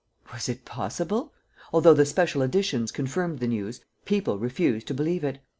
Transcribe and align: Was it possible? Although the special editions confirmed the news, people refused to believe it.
Was 0.33 0.49
it 0.49 0.65
possible? 0.65 1.31
Although 1.71 1.93
the 1.93 2.07
special 2.07 2.41
editions 2.41 2.91
confirmed 2.91 3.37
the 3.37 3.45
news, 3.45 3.81
people 4.03 4.39
refused 4.39 4.87
to 4.87 4.95
believe 4.95 5.23
it. 5.23 5.37